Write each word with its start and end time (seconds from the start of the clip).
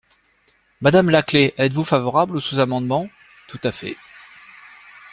Madame 0.79 1.11
Laclais, 1.11 1.53
êtes-vous 1.59 1.83
favorable 1.83 2.35
au 2.35 2.39
sous-amendement? 2.39 3.07
Tout 3.47 3.59
à 3.63 3.71
fait. 3.71 3.95